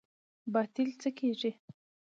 باطل 0.53 0.89
څه 1.01 1.09
کیږي؟ 1.17 1.51